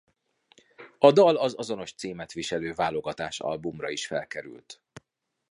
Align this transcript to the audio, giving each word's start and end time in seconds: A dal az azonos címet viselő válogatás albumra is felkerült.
A 0.97 1.11
dal 1.11 1.35
az 1.35 1.53
azonos 1.57 1.93
címet 1.93 2.31
viselő 2.31 2.73
válogatás 2.73 3.39
albumra 3.39 3.89
is 3.89 4.07
felkerült. 4.07 4.81